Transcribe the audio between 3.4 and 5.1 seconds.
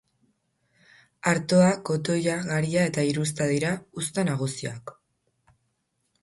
dira uzta nagusiak.